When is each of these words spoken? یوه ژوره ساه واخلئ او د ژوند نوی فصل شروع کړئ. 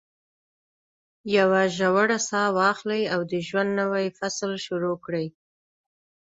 یوه 1.37 1.61
ژوره 1.77 2.17
ساه 2.27 2.47
واخلئ 2.57 3.03
او 3.13 3.21
د 3.31 3.33
ژوند 3.47 3.69
نوی 3.79 4.05
فصل 4.17 4.51
شروع 4.65 4.95
کړئ. 5.05 5.27